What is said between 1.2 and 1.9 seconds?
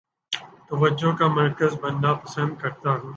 مرکز